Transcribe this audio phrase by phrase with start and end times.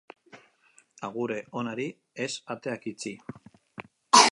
[1.07, 1.85] Agure onari
[2.25, 3.17] ez ateak itxi.